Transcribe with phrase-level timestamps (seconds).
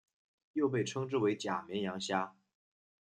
[0.53, 2.33] 又被称之为假绵羊虾。